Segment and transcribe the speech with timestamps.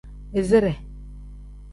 [0.39, 0.73] Izire.